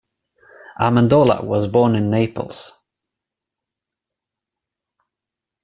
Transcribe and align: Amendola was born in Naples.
Amendola 0.79 1.43
was 1.43 1.67
born 1.67 1.93
in 1.95 2.09
Naples. 2.09 2.73